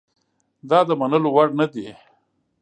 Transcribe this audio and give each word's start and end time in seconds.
دا 0.69 0.79
د 0.87 0.91
منلو 0.99 1.29
وړ 1.35 1.49
نه 1.59 1.65
دي. 1.73 1.87